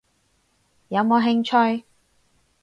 [0.87, 1.43] 有冇興
[1.77, 1.85] 趣？